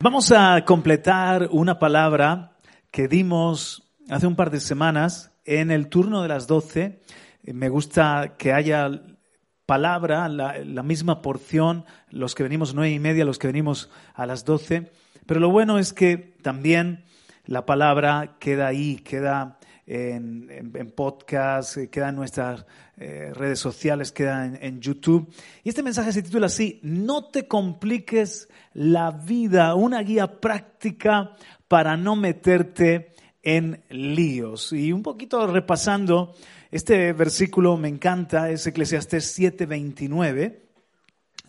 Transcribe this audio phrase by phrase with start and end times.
[0.00, 2.56] Vamos a completar una palabra
[2.90, 7.00] que dimos hace un par de semanas en el turno de las 12.
[7.44, 8.90] Me gusta que haya
[9.66, 14.44] palabra, la, misma porción, los que venimos nueve y media, los que venimos a las
[14.44, 14.90] 12.
[15.26, 17.04] Pero lo bueno es que también
[17.44, 19.58] la palabra queda ahí, queda
[19.92, 22.64] en, podcast, eh, queda en nuestras
[22.96, 25.28] eh, redes sociales, queda en, YouTube.
[25.62, 31.36] Y este mensaje se titula así, no te compliques la vida, una guía práctica
[31.68, 33.12] para no meterte
[33.42, 34.72] en líos.
[34.72, 36.34] Y un poquito repasando,
[36.70, 40.60] este versículo me encanta, es Eclesiastés 7:29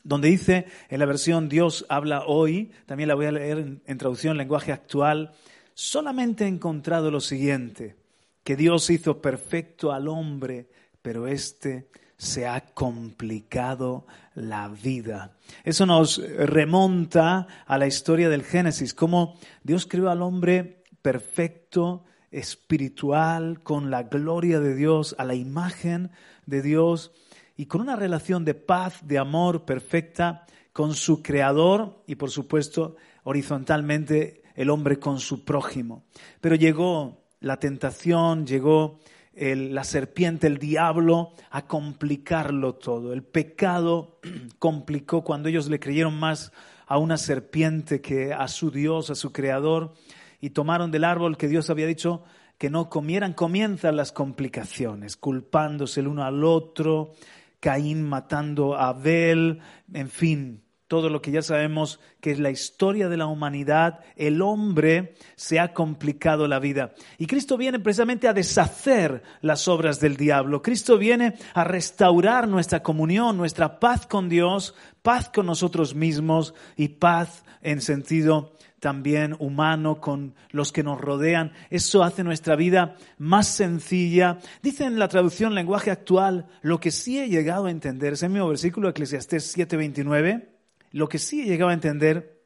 [0.06, 3.98] donde dice en la versión Dios habla hoy, también la voy a leer en, en
[3.98, 5.32] traducción lenguaje actual,
[5.76, 7.96] solamente he encontrado lo siguiente,
[8.44, 10.70] que Dios hizo perfecto al hombre,
[11.02, 15.36] pero éste se ha complicado la vida.
[15.64, 23.62] Eso nos remonta a la historia del Génesis, cómo Dios creó al hombre perfecto, espiritual,
[23.62, 26.12] con la gloria de Dios, a la imagen
[26.46, 27.12] de Dios
[27.56, 32.96] y con una relación de paz, de amor perfecta con su creador y por supuesto
[33.24, 36.06] horizontalmente el hombre con su prójimo.
[36.42, 39.00] Pero llegó la tentación, llegó
[39.36, 43.14] la serpiente, el diablo, a complicarlo todo.
[43.14, 44.20] El pecado
[44.60, 46.54] complicó cuando ellos le creyeron más
[46.88, 49.94] a una serpiente que a su Dios, a su Creador,
[50.40, 52.24] y tomaron del árbol que Dios había dicho
[52.58, 53.34] que no comieran.
[53.34, 57.12] Comienzan las complicaciones, culpándose el uno al otro,
[57.60, 59.60] Caín matando a Abel,
[59.94, 64.44] en fin, todo lo que ya sabemos que es la historia de la humanidad, el
[64.44, 66.94] hombre se ha complicado la vida.
[67.18, 70.62] Y Cristo viene precisamente a deshacer las obras del diablo.
[70.62, 76.90] Cristo viene a restaurar nuestra comunión, nuestra paz con Dios, paz con nosotros mismos y
[76.90, 81.54] paz en sentido también humano con los que nos rodean.
[81.72, 84.38] Eso hace nuestra vida más sencilla.
[84.62, 88.48] Dice en la traducción lenguaje actual, lo que sí he llegado a entender, ese mismo
[88.48, 90.53] versículo, Eclesiastés 7:29,
[90.94, 92.40] lo que sí he llegado a entender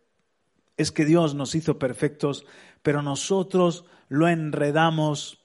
[0.77, 2.45] es que Dios nos hizo perfectos,
[2.81, 5.39] pero nosotros lo enredamos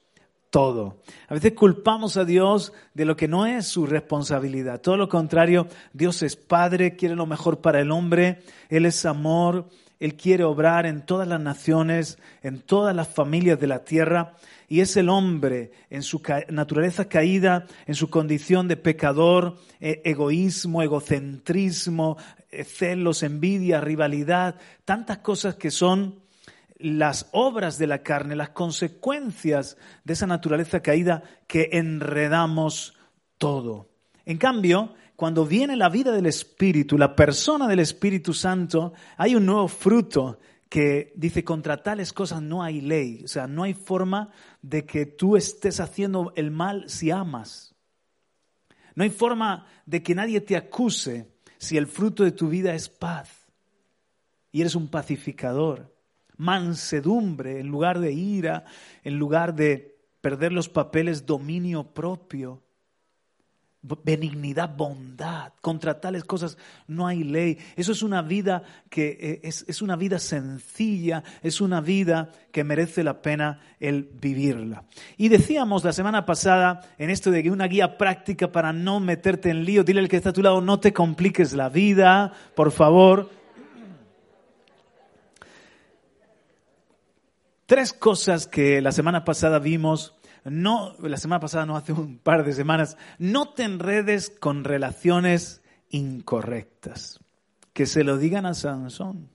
[0.49, 1.01] todo.
[1.27, 4.79] A veces culpamos a Dios de lo que no es su responsabilidad.
[4.79, 9.67] Todo lo contrario, Dios es Padre, quiere lo mejor para el hombre, Él es amor,
[9.99, 14.35] Él quiere obrar en todas las naciones, en todas las familias de la tierra
[14.73, 20.81] y es el hombre en su naturaleza caída, en su condición de pecador, e-, egoísmo,
[20.81, 22.17] egocentrismo,
[22.63, 24.55] celos, envidia, rivalidad,
[24.85, 26.21] tantas cosas que son
[26.77, 32.95] las obras de la carne, las consecuencias de esa naturaleza caída que enredamos
[33.37, 33.89] todo.
[34.25, 39.45] En cambio, cuando viene la vida del Espíritu, la persona del Espíritu Santo, hay un
[39.45, 44.31] nuevo fruto que dice, contra tales cosas no hay ley, o sea, no hay forma
[44.61, 47.75] de que tú estés haciendo el mal si amas.
[48.95, 51.32] No hay forma de que nadie te acuse
[51.63, 53.47] si el fruto de tu vida es paz
[54.51, 55.95] y eres un pacificador,
[56.35, 58.65] mansedumbre en lugar de ira,
[59.03, 62.61] en lugar de perder los papeles, dominio propio
[63.83, 65.53] benignidad, bondad.
[65.61, 66.57] Contra tales cosas
[66.87, 67.57] no hay ley.
[67.75, 72.63] Eso es una vida que eh, es, es, una vida sencilla, es una vida que
[72.63, 74.85] merece la pena el vivirla.
[75.17, 79.49] Y decíamos la semana pasada en esto de que una guía práctica para no meterte
[79.49, 82.71] en lío, dile al que está a tu lado, no te compliques la vida, por
[82.71, 83.29] favor.
[87.65, 90.13] Tres cosas que la semana pasada vimos
[90.45, 95.61] no, la semana pasada, no hace un par de semanas, no te enredes con relaciones
[95.89, 97.19] incorrectas.
[97.71, 99.29] Que se lo digan a Sansón,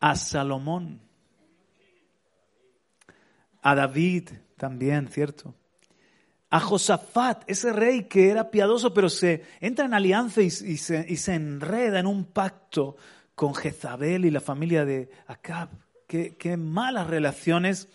[0.00, 1.00] a Salomón,
[3.62, 5.54] a David también, ¿cierto?
[6.48, 12.00] A Josafat, ese rey que era piadoso, pero se entra en alianza y, se, enreda
[12.00, 12.96] en un pacto
[13.34, 15.68] con Jezabel y la familia de Acab.
[16.06, 17.88] Qué malas relaciones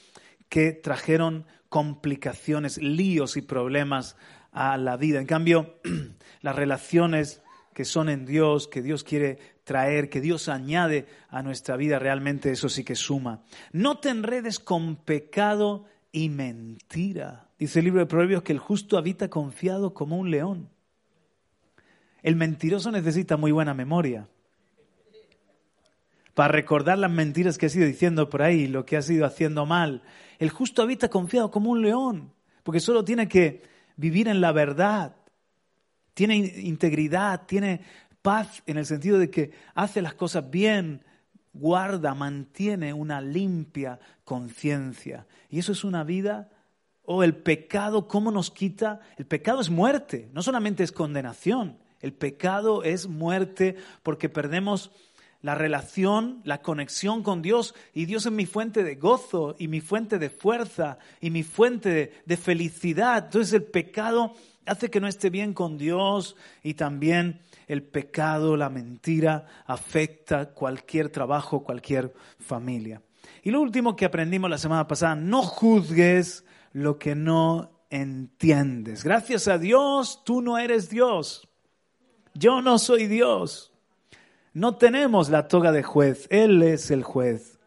[0.51, 4.17] que trajeron complicaciones, líos y problemas
[4.51, 5.21] a la vida.
[5.21, 5.79] En cambio,
[6.41, 7.41] las relaciones
[7.73, 12.51] que son en Dios, que Dios quiere traer, que Dios añade a nuestra vida, realmente
[12.51, 13.45] eso sí que suma.
[13.71, 17.47] No te enredes con pecado y mentira.
[17.57, 20.69] Dice el libro de Proverbios que el justo habita confiado como un león.
[22.23, 24.27] El mentiroso necesita muy buena memoria
[26.41, 29.67] para recordar las mentiras que ha sido diciendo por ahí, lo que ha sido haciendo
[29.67, 30.01] mal.
[30.39, 32.33] El justo habita confiado como un león,
[32.63, 33.61] porque solo tiene que
[33.95, 35.15] vivir en la verdad,
[36.15, 37.81] tiene integridad, tiene
[38.23, 41.05] paz en el sentido de que hace las cosas bien,
[41.53, 45.27] guarda, mantiene una limpia conciencia.
[45.47, 46.49] Y eso es una vida,
[47.03, 49.01] o oh, el pecado, ¿cómo nos quita?
[49.15, 54.89] El pecado es muerte, no solamente es condenación, el pecado es muerte porque perdemos
[55.41, 57.75] la relación, la conexión con Dios.
[57.93, 62.13] Y Dios es mi fuente de gozo y mi fuente de fuerza y mi fuente
[62.25, 63.25] de, felicidad.
[63.25, 64.33] Entonces el pecado
[64.65, 71.09] hace que no esté bien con Dios y también el pecado, la mentira, afecta cualquier
[71.09, 73.01] trabajo, cualquier familia.
[73.43, 76.43] Y lo último que aprendimos la semana pasada, no juzgues
[76.73, 79.03] lo que no entiendes.
[79.03, 81.47] Gracias a Dios, tú no eres Dios.
[82.33, 83.70] Yo no soy Dios.
[84.53, 87.59] No tenemos la toga de juez, Él es el juez.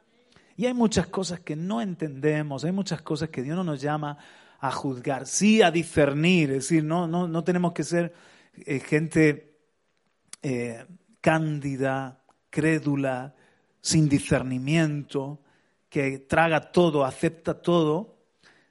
[0.56, 4.18] Y hay muchas cosas que no entendemos, hay muchas cosas que Dios no nos llama
[4.60, 8.14] a juzgar, sí a discernir, es decir, no, no, no tenemos que ser
[8.54, 9.58] eh, gente
[10.42, 10.84] eh,
[11.20, 13.34] cándida, crédula,
[13.80, 15.40] sin discernimiento,
[15.88, 18.18] que traga todo, acepta todo,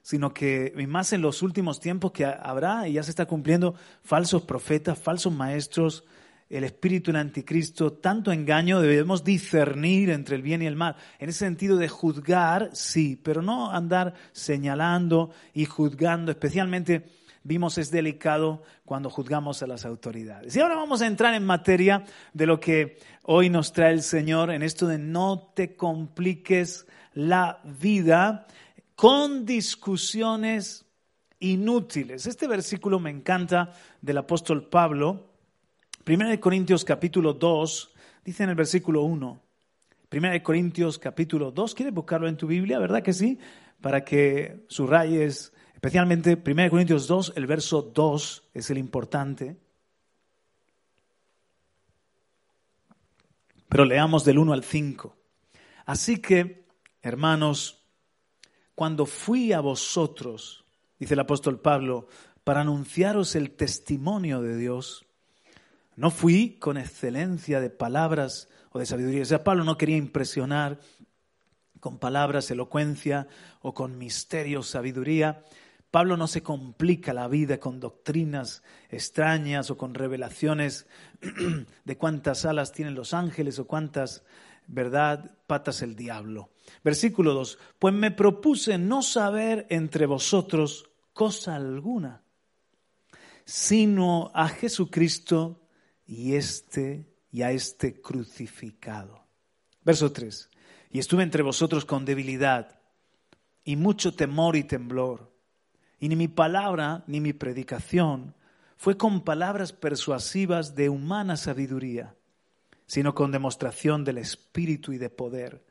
[0.02, 4.42] sino que más en los últimos tiempos que habrá, y ya se está cumpliendo, falsos
[4.42, 6.04] profetas, falsos maestros,
[6.56, 10.94] el espíritu del anticristo, tanto engaño, debemos discernir entre el bien y el mal.
[11.18, 17.04] En ese sentido de juzgar, sí, pero no andar señalando y juzgando, especialmente
[17.42, 20.54] vimos es delicado cuando juzgamos a las autoridades.
[20.54, 24.50] Y ahora vamos a entrar en materia de lo que hoy nos trae el Señor
[24.50, 28.46] en esto de no te compliques la vida
[28.94, 30.86] con discusiones
[31.40, 32.26] inútiles.
[32.26, 35.33] Este versículo me encanta del apóstol Pablo
[36.04, 37.94] Primera de Corintios capítulo 2,
[38.26, 39.40] dice en el versículo 1.
[40.10, 42.78] Primera de Corintios capítulo 2, ¿quieres buscarlo en tu Biblia?
[42.78, 43.38] ¿Verdad que sí?
[43.80, 49.56] Para que subrayes, especialmente Primera de Corintios 2, el verso 2 es el importante.
[53.70, 55.16] Pero leamos del 1 al 5.
[55.86, 56.66] Así que,
[57.00, 57.82] hermanos,
[58.74, 60.66] cuando fui a vosotros,
[60.98, 62.08] dice el apóstol Pablo,
[62.44, 65.03] para anunciaros el testimonio de Dios,
[65.96, 69.22] no fui con excelencia de palabras o de sabiduría.
[69.22, 70.80] O sea, Pablo no quería impresionar
[71.80, 73.28] con palabras, elocuencia
[73.60, 75.44] o con misterio, sabiduría.
[75.90, 80.86] Pablo no se complica la vida con doctrinas extrañas o con revelaciones
[81.84, 84.24] de cuántas alas tienen los ángeles o cuántas,
[84.66, 86.50] verdad, patas el diablo.
[86.82, 87.58] Versículo 2.
[87.78, 92.22] Pues me propuse no saber entre vosotros cosa alguna,
[93.44, 95.63] sino a Jesucristo
[96.06, 99.24] y este y a este crucificado.
[99.84, 100.50] Verso 3.
[100.90, 102.78] Y estuve entre vosotros con debilidad
[103.64, 105.32] y mucho temor y temblor.
[105.98, 108.34] Y ni mi palabra ni mi predicación
[108.76, 112.14] fue con palabras persuasivas de humana sabiduría,
[112.86, 115.64] sino con demostración del Espíritu y de poder,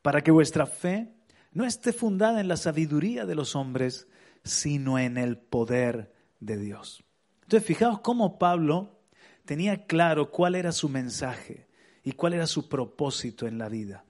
[0.00, 1.12] para que vuestra fe
[1.52, 4.08] no esté fundada en la sabiduría de los hombres,
[4.44, 7.04] sino en el poder de Dios.
[7.42, 9.01] Entonces, fijaos cómo Pablo
[9.44, 11.66] tenía claro cuál era su mensaje
[12.02, 14.04] y cuál era su propósito en la vida.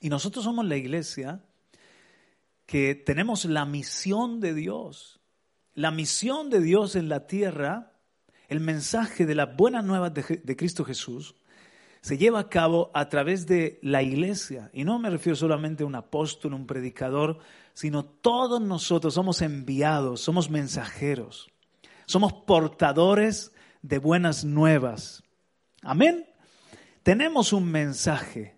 [0.00, 1.42] Y nosotros somos la iglesia
[2.66, 5.20] que tenemos la misión de Dios.
[5.74, 7.92] La misión de Dios en la tierra,
[8.48, 11.34] el mensaje de las buenas nuevas de, Cristo Jesús,
[12.00, 14.70] se lleva a cabo a través de la iglesia.
[14.72, 17.38] Y no me refiero solamente a un apóstol, un predicador,
[17.72, 21.50] sino todos nosotros somos enviados, somos mensajeros,
[22.06, 23.53] somos portadores
[23.84, 25.22] de buenas nuevas.
[25.82, 26.26] Amén.
[27.02, 28.56] Tenemos un mensaje.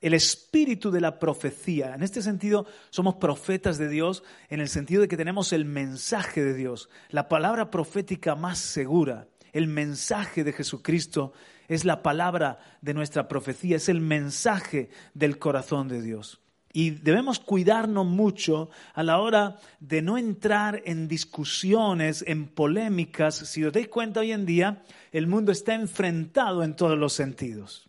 [0.00, 1.96] El espíritu de la profecía.
[1.96, 6.44] En este sentido, somos profetas de Dios en el sentido de que tenemos el mensaje
[6.44, 9.26] de Dios, la palabra profética más segura.
[9.52, 11.32] El mensaje de Jesucristo
[11.66, 16.40] es la palabra de nuestra profecía, es el mensaje del corazón de Dios.
[16.72, 23.36] Y debemos cuidarnos mucho a la hora de no entrar en discusiones, en polémicas.
[23.36, 24.82] Si os dais cuenta hoy en día,
[25.12, 27.88] el mundo está enfrentado en todos los sentidos.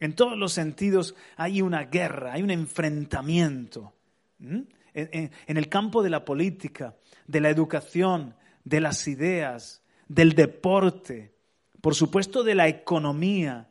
[0.00, 3.94] En todos los sentidos hay una guerra, hay un enfrentamiento.
[4.38, 6.94] En, en el campo de la política,
[7.26, 11.34] de la educación, de las ideas, del deporte,
[11.80, 13.67] por supuesto de la economía.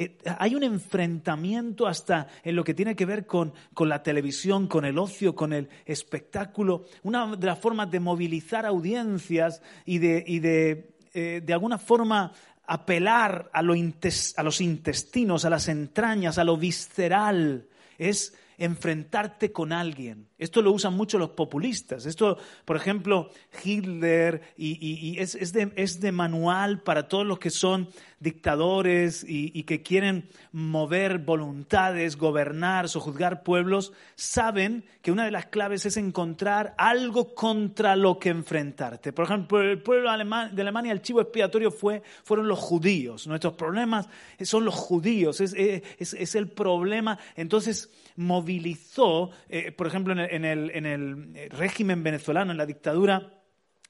[0.00, 4.68] Eh, hay un enfrentamiento hasta en lo que tiene que ver con, con, la televisión,
[4.68, 6.84] con el ocio, con el espectáculo.
[7.02, 12.32] Una de las formas de movilizar audiencias y de, y de, eh, de alguna forma
[12.68, 17.66] apelar a, lo a los intestinos, a las entrañas, a lo visceral,
[17.98, 20.27] es enfrentarte con alguien.
[20.38, 22.06] Esto lo usan mucho los populistas.
[22.06, 23.30] Esto, por ejemplo,
[23.64, 27.88] Hitler y, es, de, manual para todos los que son
[28.20, 35.86] dictadores y, que quieren mover voluntades, gobernar, sojuzgar pueblos, saben que una de las claves
[35.86, 39.12] es encontrar algo contra lo que enfrentarte.
[39.12, 43.26] Por ejemplo, el pueblo de Alemania, el chivo expiatorio fue, fueron los judíos.
[43.26, 44.08] Nuestros problemas
[44.40, 47.18] son los judíos, es, el problema.
[47.34, 52.66] Entonces, movilizó, eh, por ejemplo, en el, en, el, en el régimen venezolano, en la
[52.66, 53.38] dictadura,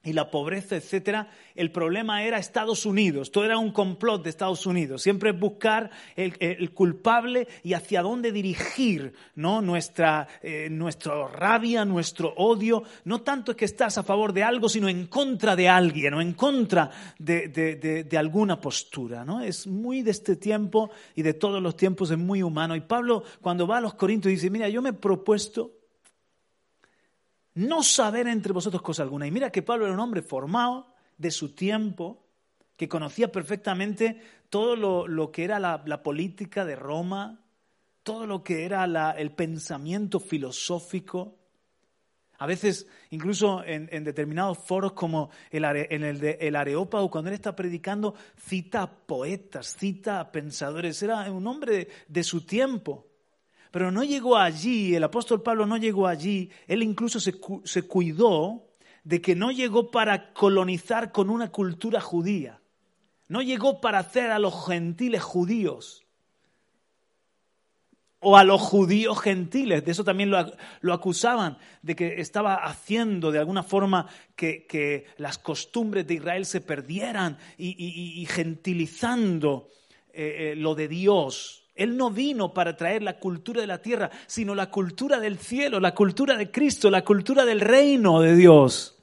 [0.05, 3.33] y la pobreza, etcétera, el problema era Estados Unidos.
[3.33, 5.03] Todo era un complot de Estados Unidos.
[5.03, 9.61] Siempre buscar el, culpable y hacia dónde dirigir ¿no?
[9.61, 12.85] nuestra, eh, nuestra rabia, nuestro odio.
[13.05, 16.23] No tanto es que estás a favor de algo, sino en contra de alguien o
[16.23, 19.25] en contra de, de alguna postura.
[19.25, 19.41] ¿no?
[19.41, 22.77] Es muy de este tiempo y de todos los tiempos, es muy humano.
[22.77, 25.78] Y Pablo, cuando va a los Corintios, dice: Mira, yo me he propuesto
[27.59, 29.27] no saber entre vosotros cosa alguna.
[29.27, 32.25] Y mira que Pablo era un hombre formado de su tiempo,
[32.77, 37.41] que conocía perfectamente todo lo, que era la, política de Roma,
[38.05, 41.35] todo lo que era el pensamiento filosófico.
[42.39, 47.35] A veces, incluso en, determinados foros como el, en el de el Areópago, cuando él
[47.35, 51.03] está predicando, cita a poetas, cita a pensadores.
[51.03, 53.08] Era un hombre de su tiempo.
[53.71, 57.35] Pero no llegó allí, el apóstol Pablo no llegó allí, él incluso se,
[57.65, 58.67] se cuidó
[59.05, 62.61] de que no llegó para colonizar con una cultura judía,
[63.29, 66.07] no llegó para hacer a los gentiles judíos
[68.21, 69.85] o a los judíos gentiles.
[69.85, 76.07] De eso también lo, acusaban, de que estaba haciendo de alguna forma que, las costumbres
[76.07, 79.71] de Israel se perdieran y, gentilizando
[80.13, 81.68] eh, eh, lo de Dios.
[81.79, 85.81] Él no vino para traer la cultura de la tierra, sino la cultura del cielo,
[85.81, 88.99] la cultura de Cristo, la cultura del reino de Dios.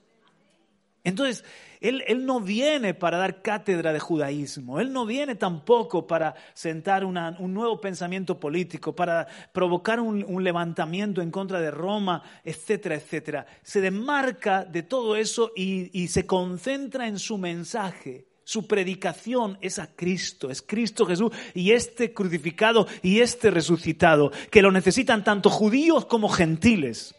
[1.04, 1.46] Entonces,
[1.80, 7.54] él, no viene para dar cátedra de judaísmo, Él no viene tampoco para sentar un
[7.54, 13.46] nuevo pensamiento político, para provocar un, levantamiento en contra de Roma, etcétera, etcétera.
[13.62, 19.88] Se desmarca de todo eso y se concentra en su mensaje su predicación es a
[19.88, 26.06] Cristo, es Cristo Jesús y este crucificado y este resucitado, que lo necesitan tanto judíos
[26.06, 27.16] como gentiles,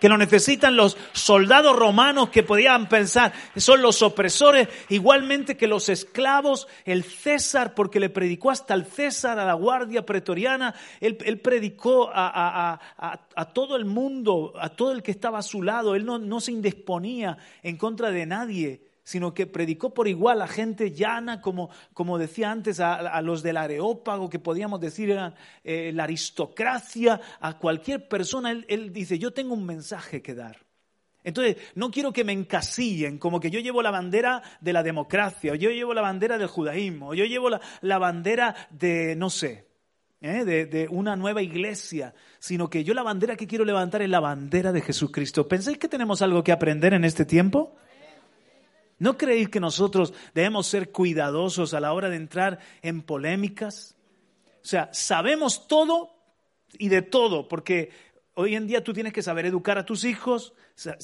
[0.00, 5.90] que lo necesitan los soldados romanos que podían pensar, son los opresores, igualmente que los
[5.90, 12.10] esclavos, el César, porque le predicó hasta el César, a la guardia pretoriana, él, predicó
[12.14, 12.80] a,
[13.52, 17.36] todo el mundo, a todo el que estaba a su lado, él no se indisponía
[17.62, 22.50] en contra de nadie sino que predicó por igual a gente llana, como, como decía
[22.50, 28.50] antes, a, los del Areópago, que podíamos decir eran eh, la aristocracia, a cualquier persona.
[28.50, 30.56] Él, dice, yo tengo un mensaje que dar.
[31.22, 35.52] Entonces, no quiero que me encasillen como que yo llevo la bandera de la democracia,
[35.52, 39.66] o yo llevo la bandera del judaísmo, o yo llevo la, bandera de, no sé,
[40.20, 40.44] ¿eh?
[40.44, 44.20] de, de, una nueva iglesia, sino que yo la bandera que quiero levantar es la
[44.20, 45.48] bandera de Jesucristo.
[45.48, 47.74] ¿Pensáis que tenemos algo que aprender en este tiempo?
[49.04, 53.98] ¿No creéis que nosotros debemos ser cuidadosos a la hora de entrar en polémicas?
[54.62, 56.16] O sea, sabemos todo
[56.78, 57.90] y de todo, porque
[58.32, 60.54] hoy en día tú tienes que saber educar a tus hijos,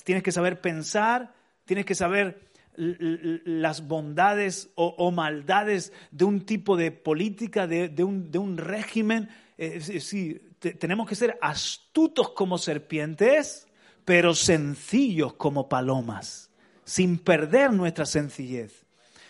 [0.02, 1.34] tienes que saber pensar,
[1.66, 2.40] tienes que saber
[2.74, 9.28] las bondades o, maldades de un tipo de política, de, un, régimen.
[9.58, 13.68] Eh, sí, tenemos que ser astutos como serpientes,
[14.06, 16.49] pero sencillos como palomas
[16.90, 18.84] sin perder nuestra sencillez.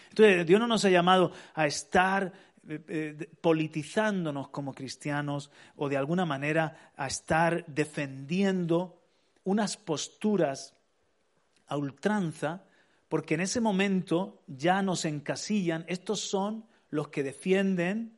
[0.09, 2.33] Entonces, Dios no nos ha llamado a estar
[2.67, 8.99] eh, eh, politizándonos como cristianos o de alguna manera a estar defendiendo
[9.45, 10.75] unas posturas
[11.67, 12.65] a ultranza,
[13.11, 18.17] porque en ese momento ya nos encasillan, estos son los que defienden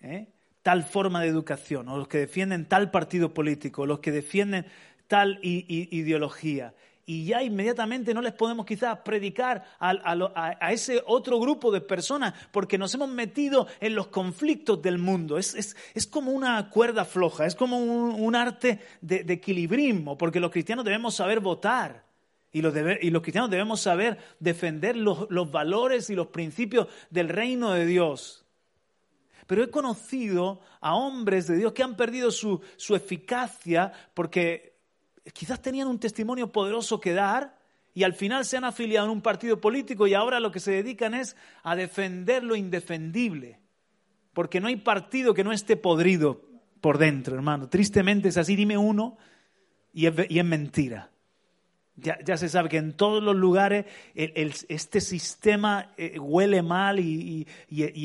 [0.00, 0.32] ¿eh?
[0.62, 4.66] tal forma de educación, o los que defienden tal partido político, o los que defienden
[5.06, 6.74] tal ideología
[7.08, 12.76] y ya inmediatamente no les podemos quizás predicar a, ese otro grupo de personas porque
[12.76, 15.38] nos hemos metido en los conflictos del mundo.
[15.38, 15.74] Es,
[16.10, 21.40] como una cuerda floja, es como un, arte de, equilibrismo, porque los cristianos debemos saber
[21.40, 22.04] votar.
[22.52, 27.30] Y los, y los cristianos debemos saber defender los, los valores y los principios del
[27.30, 28.44] reino de Dios.
[29.46, 34.67] Pero he conocido a hombres de Dios que han perdido su, su eficacia porque
[35.32, 37.58] quizás tenían un testimonio poderoso que dar
[37.94, 40.70] y al final se han afiliado en un partido político y ahora lo que se
[40.70, 43.58] dedican es a defender lo indefendible.
[44.32, 46.42] Porque no hay partido que no esté podrido
[46.80, 47.68] por dentro, hermano.
[47.68, 49.18] Tristemente es así, dime uno
[49.92, 51.10] y es, mentira.
[52.00, 57.46] Ya, se sabe que en todos los lugares este sistema eh, huele mal y,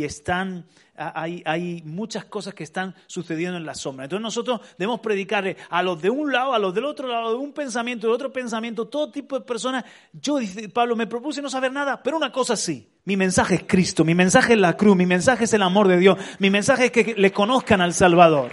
[0.03, 4.05] están, hay, hay, muchas cosas que están sucediendo en la sombra.
[4.05, 7.37] Entonces nosotros debemos predicarle a los de un lado, a los del otro lado, de
[7.37, 9.85] un pensamiento, de otro pensamiento, todo tipo de personas.
[10.11, 12.89] Yo, dice Pablo, me propuse no saber nada, pero una cosa sí.
[13.05, 15.97] Mi mensaje es Cristo, mi mensaje es la cruz, mi mensaje es el amor de
[15.97, 18.51] Dios, mi mensaje es que le conozcan al Salvador.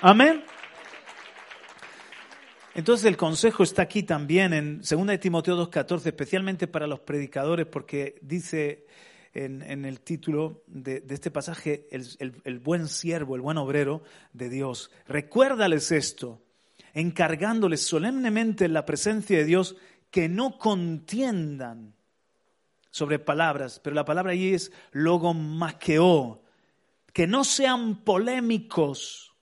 [0.00, 0.44] Amén.
[2.76, 7.64] Entonces el consejo está aquí también en 2 de Timoteo 2.14, especialmente para los predicadores,
[7.64, 8.86] porque dice
[9.32, 14.02] en, el título de, este pasaje el, buen siervo, el buen obrero
[14.34, 14.90] de Dios.
[15.08, 16.42] Recuérdales esto,
[16.92, 19.76] encargándoles solemnemente en la presencia de Dios
[20.10, 21.94] que no contiendan
[22.90, 26.42] sobre palabras, pero la palabra ahí es logomaqueo,
[27.14, 29.34] que no sean polémicos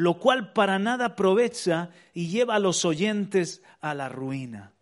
[0.00, 4.72] lo cual para nada aprovecha y lleva a los oyentes a la ruina.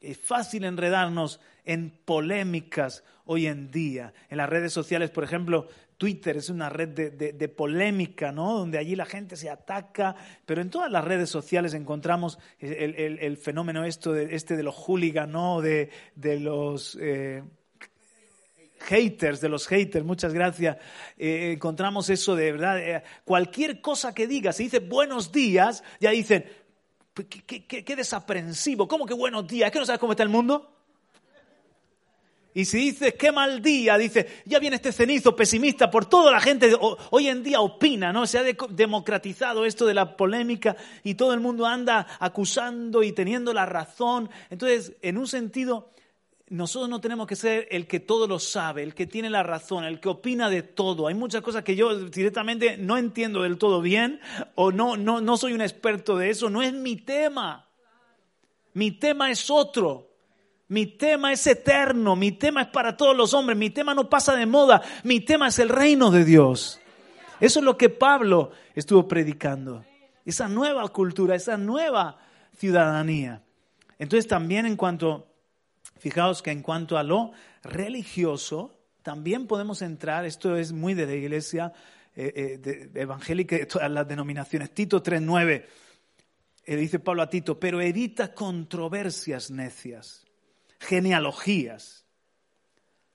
[0.00, 4.14] Es fácil enredarnos en polémicas hoy en día.
[4.30, 8.58] En las redes sociales, por ejemplo, Twitter es una red de, polémica, ¿no?
[8.58, 13.84] Donde allí la gente se ataca, pero en todas las redes sociales encontramos el, fenómeno
[13.84, 15.60] esto de, este de los hooligans, ¿no?
[15.60, 15.90] De,
[16.40, 16.96] los...
[16.98, 17.42] Eh,
[18.80, 20.76] haters, de los haters, muchas gracias,
[21.18, 22.78] eh, encontramos eso de verdad.
[22.78, 26.44] Eh, cualquier cosa que diga, si dice buenos días, ya dicen,
[27.24, 29.70] qué, desaprensivo, ¿cómo que buenos días?
[29.70, 30.72] ¿Es no sabes cómo está el mundo?
[32.56, 36.40] Y si dices qué mal día, dice, ya viene este cenizo pesimista por toda la
[36.40, 36.72] gente,
[37.10, 38.26] hoy en día opina, ¿no?
[38.26, 43.52] Se ha democratizado esto de la polémica y todo el mundo anda acusando y teniendo
[43.52, 44.30] la razón.
[44.48, 45.90] Entonces, en un sentido,
[46.48, 49.84] nosotros no tenemos que ser el que todo lo sabe, el que tiene la razón,
[49.84, 51.08] el que opina de todo.
[51.08, 54.20] Hay muchas cosas que yo directamente no entiendo del todo bien
[54.54, 56.48] o no, no, no soy un experto de eso.
[56.48, 57.68] No es mi tema.
[58.74, 60.12] Mi tema es otro.
[60.68, 62.14] Mi tema es eterno.
[62.14, 63.58] Mi tema es para todos los hombres.
[63.58, 64.82] Mi tema no pasa de moda.
[65.02, 66.80] Mi tema es el reino de Dios.
[67.40, 69.84] Eso es lo que Pablo estuvo predicando.
[70.24, 72.18] Esa nueva cultura, esa nueva
[72.56, 73.42] ciudadanía.
[73.98, 75.26] Entonces también en cuanto
[75.98, 77.32] Fijaos que en cuanto a lo
[77.62, 81.72] religioso, también podemos entrar, esto es muy de la iglesia
[82.14, 84.72] eh, eh, evangélica de todas las denominaciones.
[84.72, 85.64] Tito 3.9,
[86.64, 90.26] eh, dice Pablo a Tito, pero evita controversias necias,
[90.80, 92.04] genealogías,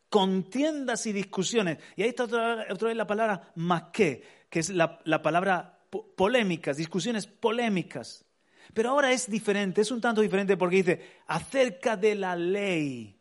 [0.09, 1.77] contiendas y discusiones.
[1.95, 5.81] Y ahí está otra, vez la palabra más que, es la palabra
[6.15, 8.25] polémicas, discusiones polémicas.
[8.73, 13.19] Pero ahora es diferente, es un tanto diferente porque dice acerca de la ley,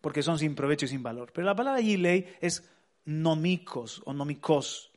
[0.00, 1.32] porque son sin provecho y sin valor.
[1.32, 2.68] Pero la palabra allí ley es
[3.04, 4.92] nomicos o nomicos,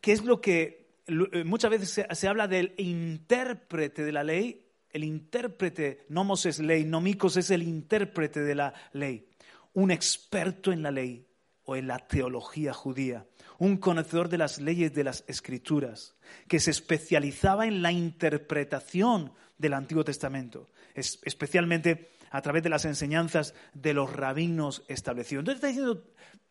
[0.00, 4.60] que es lo que eh, muchas veces se, habla del intérprete de la ley.
[4.90, 9.26] El intérprete, nomos es ley, nomicos es el intérprete de la ley,
[9.72, 11.26] un experto en la ley
[11.64, 13.26] o en la teología judía
[13.58, 16.16] un conocedor de las leyes de las escrituras,
[16.48, 23.54] que se especializaba en la interpretación del Antiguo Testamento, especialmente a través de las enseñanzas
[23.72, 25.42] de los rabinos establecidos.
[25.42, 26.04] Entonces está diciendo,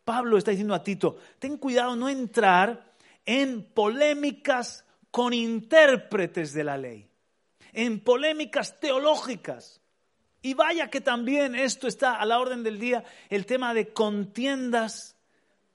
[0.04, 2.94] Pablo está diciendo a Tito, ten cuidado no entrar
[3.26, 7.08] en polémicas con intérpretes de la ley,
[7.72, 9.80] en polémicas teológicas.
[10.44, 15.16] Y vaya que también esto está a la orden del día, el tema de contiendas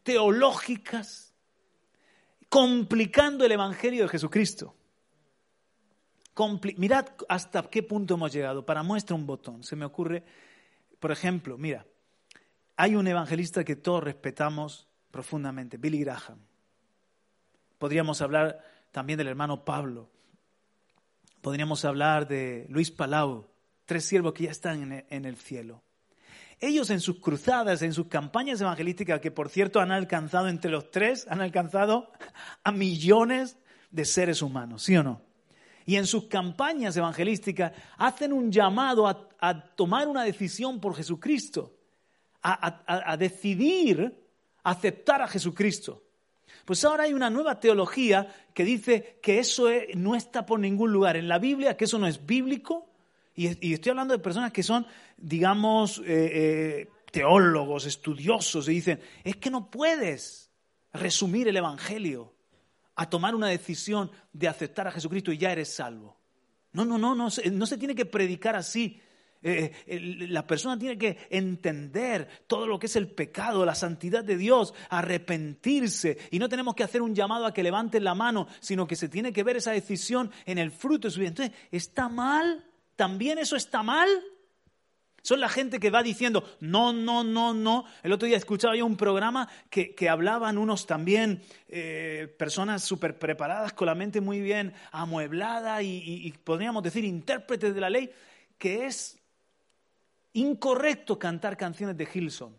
[0.04, 1.34] teológicas,
[2.50, 4.76] complicando el Evangelio de Jesucristo.
[6.78, 8.64] mirad hasta qué punto hemos llegado.
[8.64, 9.64] Para muestra un botón.
[9.64, 10.24] Se me ocurre,
[11.00, 11.88] por ejemplo, mira,
[12.76, 16.38] hay un evangelista que todos respetamos profundamente, Billy Graham.
[17.80, 20.12] Podríamos hablar también del hermano Pablo.
[21.42, 23.50] Podríamos hablar de Luis Palau,
[23.90, 25.82] tres siervos que ya están en el cielo.
[26.60, 30.92] Ellos en sus cruzadas, en sus campañas evangelísticas, que por cierto han alcanzado entre los
[30.92, 32.12] tres, han alcanzado
[32.64, 33.58] a millones
[33.90, 35.22] de seres humanos, ¿sí o no?
[35.88, 41.74] Y en sus campañas evangelísticas hacen un llamado a, tomar una decisión por Jesucristo,
[42.44, 44.22] a, a decidir
[44.64, 46.04] aceptar a Jesucristo.
[46.66, 51.18] Pues ahora hay una nueva teología que dice que eso no está por ningún lugar
[51.18, 52.89] en la Biblia, que eso no es bíblico,
[53.36, 54.86] Y, estoy hablando de personas que son,
[55.18, 60.52] digamos, eh, eh, teólogos, estudiosos, y dicen, es que no puedes
[60.92, 62.34] resumir el Evangelio
[62.96, 66.18] a tomar una decisión de aceptar a Jesucristo y ya eres salvo.
[66.74, 69.02] No, no, no, no, no se tiene que predicar así.
[69.42, 74.38] Eh, la persona tiene que entender todo lo que es el pecado, la santidad de
[74.38, 76.18] Dios, arrepentirse.
[76.32, 79.08] Y no tenemos que hacer un llamado a que levanten la mano, sino que se
[79.08, 81.30] tiene que ver esa decisión en el fruto de su vida.
[81.30, 82.66] Entonces, ¿está mal?
[83.00, 84.10] ¿También eso está mal?
[85.22, 87.86] Son la gente que va diciendo, no, no, no, no.
[88.04, 93.72] El otro día escuchaba yo un programa que, hablaban unos también, eh, personas súper preparadas,
[93.72, 98.12] con la mente muy bien amueblada y, podríamos decir intérpretes de la ley,
[98.58, 99.18] que es
[100.34, 102.54] incorrecto cantar canciones de Hilson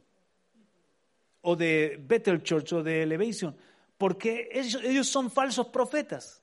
[1.43, 3.55] o de Better Church o de Elevation,
[3.99, 6.43] porque ellos, son falsos profetas,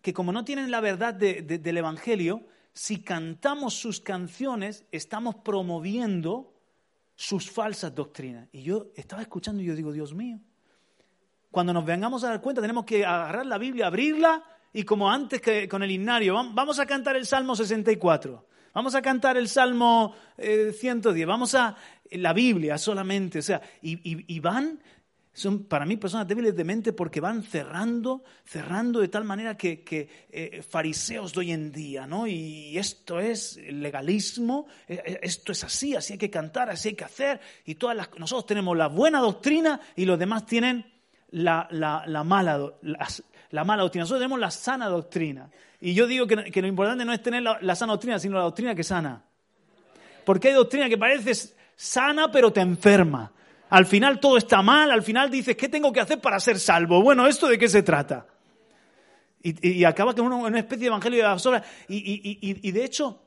[0.00, 2.46] que como no tienen la verdad del Evangelio,
[2.76, 6.52] si cantamos sus canciones, estamos promoviendo
[7.14, 8.50] sus falsas doctrinas.
[8.52, 10.38] Y yo estaba escuchando y yo digo, Dios mío,
[11.50, 15.40] cuando nos vengamos a dar cuenta tenemos que agarrar la Biblia, abrirla y como antes
[15.40, 18.46] que con el himnario, vamos a cantar el Salmo 64.
[18.74, 21.74] Vamos a cantar el Salmo 110, eh, vamos a
[22.10, 24.82] la Biblia solamente, o sea, y, van,
[25.36, 29.84] son para mí personas débiles de mente porque van cerrando, cerrando de tal manera que,
[30.30, 32.26] eh, fariseos de hoy en día, ¿no?
[32.26, 37.04] Y esto es legalismo, eh, esto es así, así hay que cantar, así hay que
[37.04, 40.90] hacer, y todas las, nosotros tenemos la buena doctrina y los demás tienen
[41.32, 41.68] la,
[42.24, 42.72] mala,
[43.50, 45.50] la mala doctrina, nosotros tenemos la sana doctrina.
[45.82, 48.74] Y yo digo que, lo importante no es tener la, sana doctrina, sino la doctrina
[48.74, 49.22] que sana.
[50.24, 53.32] Porque hay doctrina que parece sana pero te enferma.
[53.68, 57.02] Al final todo está mal, al final dices, ¿qué tengo que hacer para ser salvo?
[57.02, 58.26] Bueno, ¿esto de qué se trata?
[59.42, 61.46] Y, acaba con una, especie de evangelio de las.
[61.88, 63.22] Y, de hecho,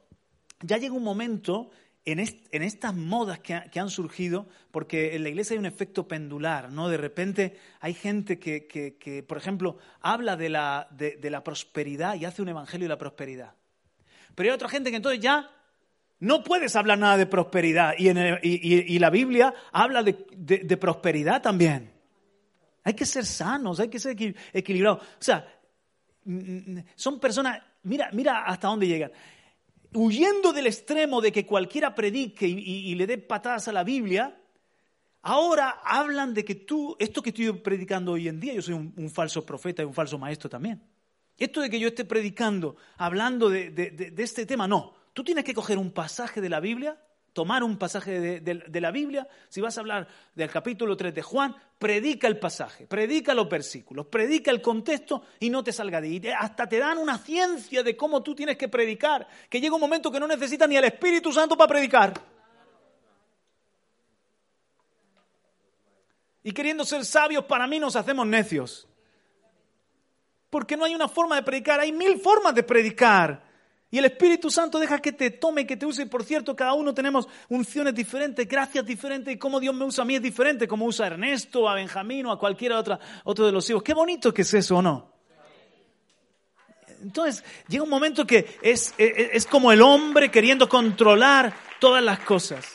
[0.62, 1.70] ya llega un momento
[2.04, 6.90] en, estas modas que, han surgido, porque en la iglesia hay un efecto pendular, ¿no?
[6.90, 12.42] De repente hay gente que, por ejemplo, habla de la, de, la, prosperidad y hace
[12.42, 13.54] un evangelio de la prosperidad.
[14.36, 15.50] Pero hay otra gente que entonces ya
[16.20, 21.92] no puedes hablar nada de prosperidad y, y, la Biblia habla de, prosperidad también.
[22.84, 24.18] Hay que ser sanos, hay que ser
[24.52, 25.02] equilibrados.
[25.02, 25.48] O sea,
[26.96, 29.12] son personas, mira, mira hasta dónde llegan
[29.94, 34.40] huyendo del extremo de que cualquiera predique y, le dé patadas a la Biblia,
[35.22, 39.10] ahora hablan de que tú, esto que estoy predicando hoy en día, yo soy un,
[39.10, 40.82] falso profeta y un falso maestro también.
[41.38, 44.99] Esto de que yo esté predicando, hablando de este tema, no.
[45.20, 46.98] Tú tienes que coger un pasaje de la Biblia
[47.34, 51.54] tomar un pasaje de, la Biblia, si vas a hablar del capítulo 3 de Juan,
[51.78, 56.22] predica el pasaje, predica los versículos, predica el contexto y no te salga de ahí.
[56.40, 60.10] Hasta te dan una ciencia de cómo tú tienes que predicar, que llega un momento
[60.10, 62.14] que no necesitas ni el Espíritu Santo para predicar.
[66.44, 68.88] Y queriendo ser sabios, para mí nos hacemos necios.
[70.50, 73.49] Porque no hay una forma de predicar, hay mil formas de predicar.
[73.92, 76.06] Y el Espíritu Santo deja que te tome, que te use.
[76.06, 79.34] Por cierto, cada uno tenemos unciones diferentes, gracias diferentes.
[79.34, 82.28] Y cómo Dios me usa a mí es diferente, como usa a Ernesto, a Benjamín
[82.28, 83.82] o a cualquiera otra, otro de los hijos.
[83.82, 85.20] Qué bonito que es eso, ¿o no?
[87.02, 92.66] Entonces, llega un momento que es, es, como el hombre queriendo controlar todas las cosas.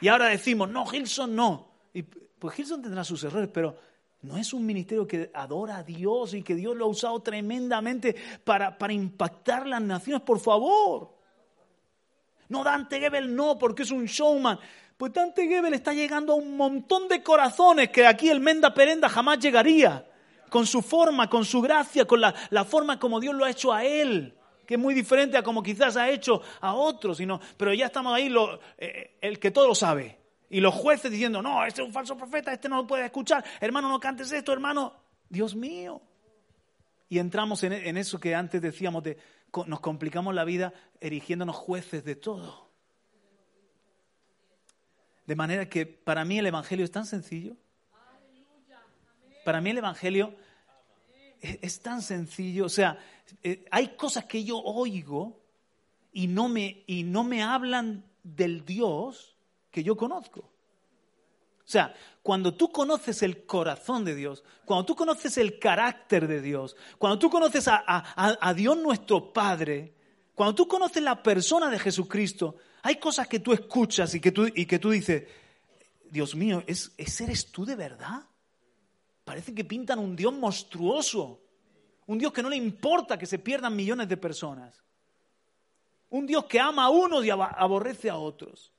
[0.00, 1.68] Y ahora decimos, no, Gilson no.
[1.92, 3.78] Y, pues Gilson tendrá sus errores, pero
[4.24, 8.16] no es un ministerio que adora a Dios y que Dios lo ha usado tremendamente
[8.42, 11.14] para, para impactar las naciones, por favor.
[12.48, 14.58] No, Dante Gebel no, porque es un showman.
[14.96, 19.08] Pues Dante Gebel está llegando a un montón de corazones que aquí el Menda Perenda
[19.08, 20.06] jamás llegaría.
[20.48, 23.72] Con su forma, con su gracia, con la, la forma como Dios lo ha hecho
[23.72, 24.34] a él
[24.66, 28.14] que es muy diferente a como quizás ha hecho a otros, sino, pero ya estamos
[28.14, 30.23] ahí, lo, eh, el que todo lo sabe.
[30.54, 33.44] Y los jueces diciendo, no, este es un falso profeta, este no lo puede escuchar,
[33.60, 34.94] hermano, no cantes esto, hermano,
[35.28, 36.00] Dios mío.
[37.08, 39.18] Y entramos en, eso que antes decíamos de,
[39.66, 42.70] nos complicamos la vida erigiéndonos jueces de todo.
[45.26, 47.56] De manera que para mí el Evangelio es tan sencillo.
[49.44, 50.36] Para mí el Evangelio
[51.40, 52.66] es, tan sencillo.
[52.66, 52.96] O sea,
[53.42, 55.42] eh, hay cosas que yo oigo
[56.12, 59.33] y no me, y no me hablan del Dios
[59.74, 60.38] que yo conozco.
[60.38, 66.40] O sea, cuando tú conoces el corazón de Dios, cuando tú conoces el carácter de
[66.40, 69.92] Dios, cuando tú conoces a, Dios nuestro Padre,
[70.32, 74.46] cuando tú conoces la persona de Jesucristo, hay cosas que tú escuchas y que tú,
[74.46, 75.24] y que tú dices,
[76.08, 78.22] Dios mío, ¿es, ¿ese eres tú de verdad?
[79.24, 81.40] Parece que pintan un Dios monstruoso,
[82.06, 84.84] un Dios que no le importa que se pierdan millones de personas.
[86.10, 88.70] Un Dios que ama a unos y aborrece a otros.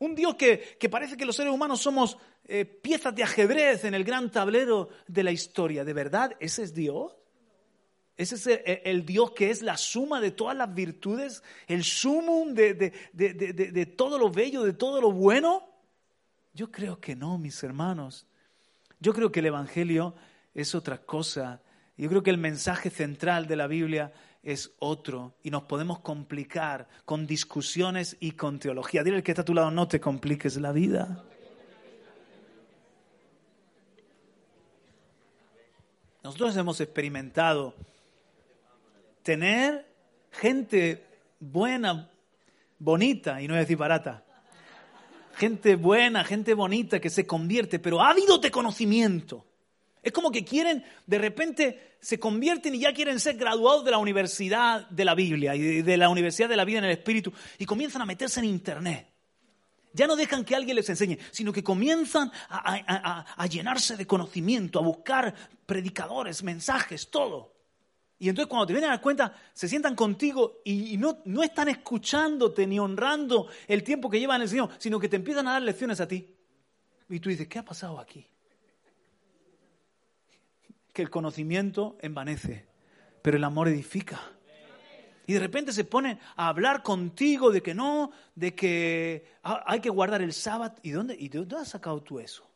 [0.00, 4.02] Un Dios que, parece que los seres humanos somos eh, piezas de ajedrez en el
[4.02, 5.84] gran tablero de la historia.
[5.84, 7.14] ¿De verdad ese es Dios?
[8.16, 11.42] ¿Ese es el, Dios que es la suma de todas las virtudes?
[11.66, 15.68] ¿El sumum de, de todo lo bello, de todo lo bueno?
[16.54, 18.26] Yo creo que no, mis hermanos.
[19.00, 20.14] Yo creo que el Evangelio
[20.54, 21.62] es otra cosa.
[21.96, 26.88] Yo creo que el mensaje central de la Biblia es otro y nos podemos complicar
[27.04, 29.02] con discusiones y con teología.
[29.02, 31.24] Dile al que está a tu lado, no te compliques la vida.
[36.22, 37.74] Nosotros hemos experimentado
[39.22, 39.86] tener
[40.30, 41.04] gente
[41.38, 42.10] buena,
[42.78, 44.24] bonita, y no voy a decir barata,
[45.36, 49.46] gente buena, gente bonita que se convierte, pero ávido de conocimiento.
[50.02, 53.98] Es como que quieren, de repente se convierten y ya quieren ser graduados de la
[53.98, 57.66] Universidad de la Biblia y de la Universidad de la Vida en el Espíritu y
[57.66, 59.06] comienzan a meterse en Internet.
[59.92, 64.82] Ya no dejan que alguien les enseñe, sino que comienzan a, llenarse de conocimiento, a
[64.82, 65.34] buscar
[65.66, 67.56] predicadores, mensajes, todo.
[68.18, 71.68] Y entonces cuando te vienen a dar cuenta, se sientan contigo y, no, no están
[71.68, 75.52] escuchándote ni honrando el tiempo que llevan en el Señor, sino que te empiezan a
[75.52, 76.36] dar lecciones a ti.
[77.08, 78.26] Y tú dices, ¿qué ha pasado aquí?
[81.02, 82.66] El conocimiento envanece,
[83.22, 84.20] pero el amor edifica.
[85.26, 89.88] Y de repente se ponen a hablar contigo de que no, de que hay que
[89.88, 90.74] guardar el sábado.
[90.82, 92.50] ¿Y dónde, y de dónde has sacado tú eso?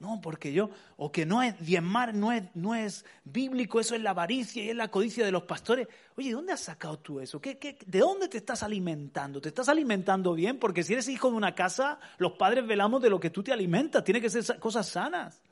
[0.00, 4.02] No, porque yo, o que no es diezmar, no es, no es bíblico, eso es
[4.02, 5.88] la avaricia y es la codicia de los pastores.
[6.16, 7.40] Oye, ¿dónde has sacado tú eso?
[7.40, 9.40] ¿Qué, qué, de dónde te estás alimentando?
[9.40, 10.58] ¿Te estás alimentando bien?
[10.58, 13.52] Porque si eres hijo de una casa, los padres velamos de lo que tú te
[13.52, 14.04] alimentas.
[14.04, 15.42] Tiene que ser cosas sanas.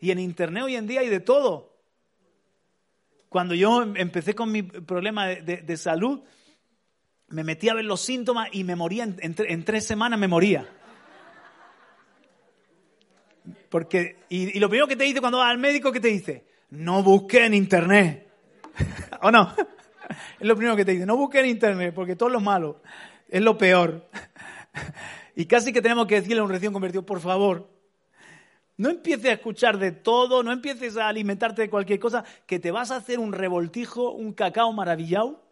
[0.00, 1.73] Y en Internet hoy en día hay de todo.
[3.34, 6.22] Cuando yo em, empecé con mi problema de, salud,
[7.30, 10.68] me metí a ver los síntomas y me moría, en, tres semanas me moría.
[13.70, 16.44] Porque, y, lo primero que te dice cuando vas al médico, ¿qué te dice?
[16.70, 18.28] No busque en internet.
[19.20, 19.52] ¿O no?
[20.38, 22.82] Es lo primero que te dice, no busque en internet, porque todo lo malo
[23.28, 24.08] es lo peor.
[25.34, 27.68] Y casi que tenemos que decirle a un recién convertido, por favor,
[28.76, 32.70] no empieces a escuchar de todo, no empieces a alimentarte de cualquier cosa, que te
[32.70, 35.42] vas a hacer un revoltijo, un cacao maravillado.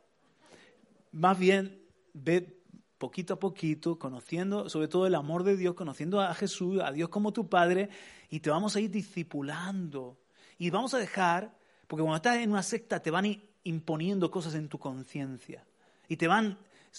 [1.13, 1.83] Más bien,
[2.13, 2.63] ve
[2.99, 7.09] poquito a poquito, conociendo sobre todo el amor de Dios, conociendo a Jesús, a Dios
[7.09, 7.91] como tu Padre,
[8.31, 10.19] y te vamos a ir discipulando.
[10.59, 11.57] Y vamos a dejar,
[11.87, 15.65] porque cuando estás en una secta te van imponiendo cosas en tu conciencia.
[16.09, 16.59] Y te van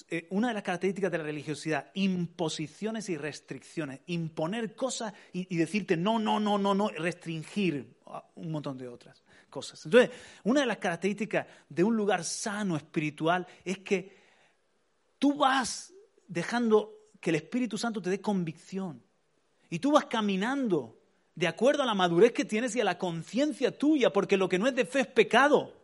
[0.10, 5.96] eh, una de las características de la religiosidad, imposiciones y restricciones, imponer cosas y, decirte
[5.96, 7.96] no, no, no, no, no, restringir
[8.36, 9.86] un montón de otras cosas.
[9.86, 10.10] Entonces,
[10.44, 14.18] una de las características de un lugar sano espiritual es que
[15.20, 15.94] tú vas
[16.28, 19.02] dejando que el Espíritu Santo te dé convicción
[19.70, 21.00] y tú vas caminando
[21.36, 24.60] de acuerdo a la madurez que tienes y a la conciencia tuya, porque lo que
[24.60, 25.83] no es de fe es pecado.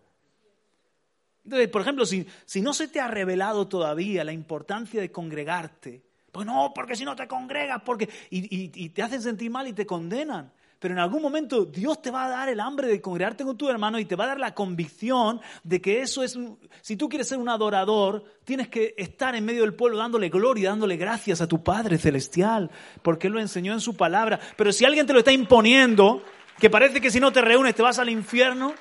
[1.50, 6.04] Entonces, por ejemplo, si, si no se te ha revelado todavía la importancia de congregarte,
[6.32, 9.74] pues no, porque si no te congregas, porque y, y, te hacen sentir mal y
[9.74, 10.52] te condenan.
[10.78, 13.68] Pero en algún momento Dios te va a dar el hambre de congregarte con tu
[13.68, 16.38] hermano y te va a dar la convicción de que eso es,
[16.82, 20.70] si tú quieres ser un adorador, tienes que estar en medio del pueblo dándole gloria,
[20.70, 22.70] dándole gracias a tu Padre Celestial,
[23.02, 24.40] porque Él lo enseñó en su palabra.
[24.56, 26.22] Pero si alguien te lo está imponiendo,
[26.60, 28.76] que parece que si no te reúnes te vas al infierno,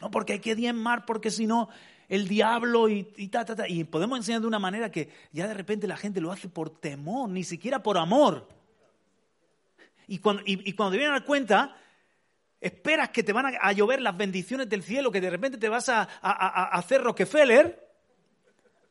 [0.00, 1.68] no, porque hay que diezmar, porque si no,
[2.08, 3.68] el diablo y, ta, ta, ta.
[3.68, 6.70] Y podemos enseñar de una manera que ya de repente la gente lo hace por
[6.70, 8.48] temor, ni siquiera por amor.
[10.08, 11.76] Y cuando, y, cuando te vienen a dar cuenta,
[12.60, 15.88] esperas que te van a, llover las bendiciones del cielo, que de repente te vas
[15.88, 17.88] a, hacer Rockefeller.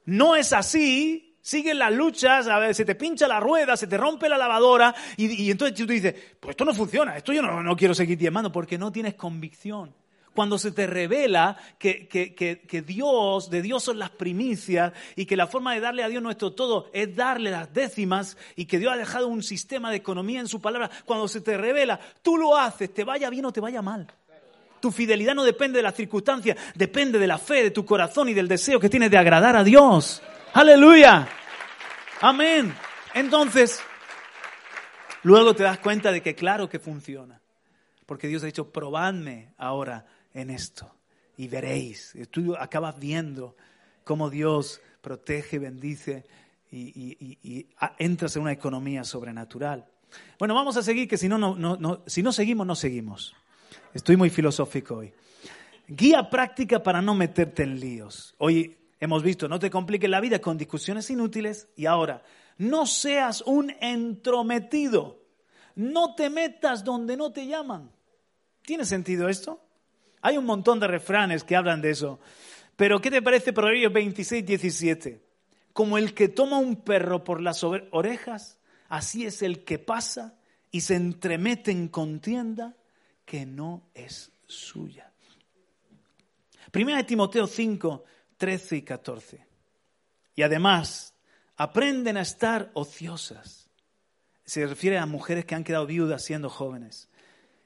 [0.05, 1.25] No es así.
[1.41, 4.93] Siguen las luchas, a ver, se te pincha la rueda, se te rompe la lavadora,
[5.15, 8.51] y, entonces tú dices, pues esto no funciona, esto yo no, no quiero seguir diezmando,
[8.51, 9.95] porque no tienes convicción
[10.39, 15.73] cuando se te revela que, Dios, de Dios son las primicias y que la forma
[15.73, 19.27] de darle a Dios nuestro todo es darle las décimas y que Dios ha dejado
[19.27, 23.03] un sistema de economía en su palabra, cuando se te revela, tú lo haces, te
[23.03, 24.07] vaya bien o te vaya mal.
[24.79, 28.33] Tu fidelidad no depende de las circunstancias, depende de la fe, de tu corazón y
[28.33, 30.21] del deseo que tienes de agradar a Dios.
[30.53, 31.27] Aleluya.
[32.21, 32.73] Amén.
[33.13, 33.81] Entonces,
[35.23, 37.41] luego te das cuenta de que claro que funciona.
[38.05, 40.93] Porque Dios ha dicho, probadme ahora en esto
[41.37, 42.13] y veréis.
[42.31, 43.55] Tú acabas viendo
[44.03, 46.25] cómo Dios protege, bendice
[46.71, 49.85] y, entras en una economía sobrenatural.
[50.37, 53.35] Bueno, vamos a seguir, que si no, no, no, si no seguimos, no seguimos.
[53.93, 55.13] Estoy muy filosófico hoy.
[55.87, 58.35] Guía práctica para no meterte en líos.
[58.37, 62.21] Hoy hemos visto, no te compliques la vida con discusiones inútiles y ahora,
[62.57, 65.19] no seas un entrometido.
[65.75, 67.91] No te metas donde no te llaman.
[68.63, 69.61] ¿Tiene sentido esto?
[70.21, 72.19] Hay un montón de refranes que hablan de eso.
[72.75, 75.23] Pero ¿qué te parece Proverbios 26, 17?
[75.73, 80.37] Como el que toma un perro por las orejas, así es el que pasa
[80.71, 82.75] y se entremete en contienda
[83.25, 85.11] que no es suya.
[86.71, 88.03] Primera de Timoteo 5,
[88.37, 89.47] 13 y 14.
[90.35, 91.15] Y además,
[91.57, 93.69] aprenden a estar ociosas.
[94.45, 97.09] Se refiere a mujeres que han quedado viudas siendo jóvenes.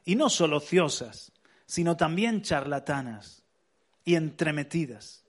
[0.05, 1.32] Y no solo ociosas,
[1.73, 3.43] sino también charlatanas
[4.05, 5.25] y entremetidas,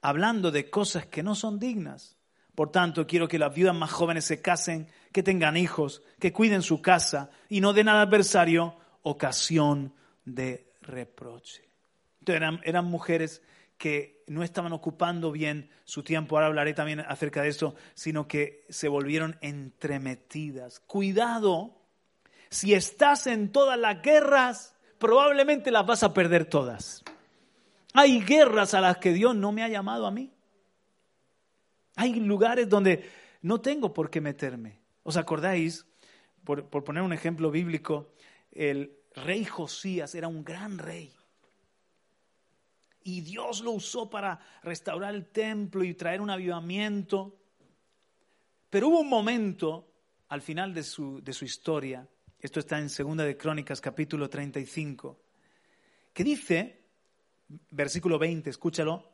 [0.00, 2.16] hablando de cosas que no son dignas.
[2.54, 6.62] Por tanto, quiero que las viudas más jóvenes se casen, que tengan hijos, que cuiden
[6.62, 9.92] su casa y no den al adversario ocasión
[10.24, 11.68] de reproche.
[12.26, 13.42] eran, eran mujeres
[13.76, 18.66] que no estaban ocupando bien su tiempo, ahora hablaré también acerca de eso, sino que
[18.68, 20.78] se volvieron entremetidas.
[20.78, 21.82] Cuidado,
[22.50, 24.71] si estás en todas las guerras,
[25.02, 27.02] probablemente las vas a perder todas.
[27.92, 30.30] Hay guerras a las que Dios no me ha llamado a mí.
[31.96, 33.10] Hay lugares donde
[33.42, 34.78] no tengo por qué meterme.
[35.02, 35.84] ¿Os acordáis?
[36.44, 38.12] Por, poner un ejemplo bíblico,
[38.52, 41.12] el rey Josías era un gran rey
[43.02, 47.40] y Dios lo usó para restaurar el templo y traer un avivamiento.
[48.70, 49.88] Pero hubo un momento
[50.28, 52.08] al final de su, de su historia,
[52.42, 55.16] esto está en Segunda de Crónicas capítulo 35,
[56.12, 56.82] que dice,
[57.70, 59.12] versículo 20, escúchalo,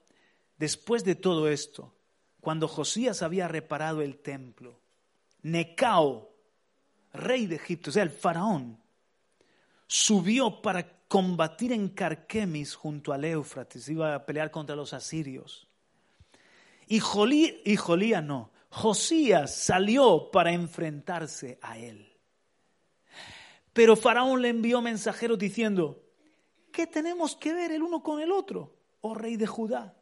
[0.56, 1.94] después de todo esto,
[2.40, 4.80] cuando Josías había reparado el templo,
[5.42, 6.34] Necao,
[7.12, 8.80] rey de Egipto, o sea, el faraón,
[9.86, 15.68] subió para combatir en Carquemis junto al Éufrates, iba a pelear contra los asirios.
[16.86, 22.17] Y, Jolí, y Jolía no, Josías salió para enfrentarse a él.
[23.78, 26.02] Pero Faraón le envió mensajeros diciendo,
[26.72, 29.94] ¿qué tenemos que ver el uno con el otro, oh rey de Judá?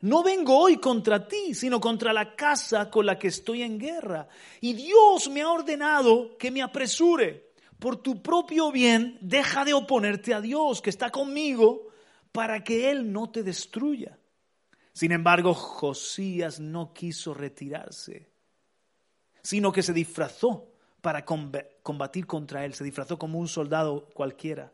[0.00, 4.26] No vengo hoy contra ti, sino contra la casa con la que estoy en guerra.
[4.60, 10.34] Y Dios me ha ordenado que me apresure por tu propio bien, deja de oponerte
[10.34, 11.86] a Dios que está conmigo
[12.32, 14.18] para que Él no te destruya.
[14.92, 18.32] Sin embargo, Josías no quiso retirarse,
[19.42, 20.72] sino que se disfrazó
[21.06, 24.72] para combatir contra él, se disfrazó como un soldado cualquiera.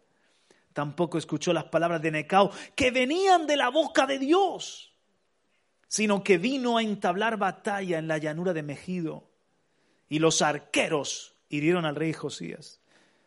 [0.73, 4.95] Tampoco escuchó las palabras de Necao que venían de la boca de Dios,
[5.89, 9.29] sino que vino a entablar batalla en la llanura de Megido.
[10.09, 12.81] Y los arqueros hirieron al rey Josías.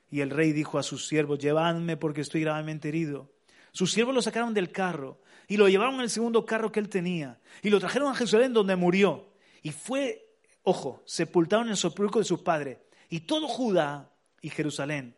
[0.09, 3.29] Y el rey dijo a sus siervos, llevadme porque estoy gravemente herido.
[3.71, 7.39] Sus siervos lo sacaron del carro y lo llevaron al segundo carro que él tenía
[7.61, 9.29] y lo trajeron a Jerusalén donde murió.
[9.61, 10.27] Y fue,
[10.63, 12.79] ojo, sepultado en el sepulcro de sus padres.
[13.09, 15.15] Y todo Judá y Jerusalén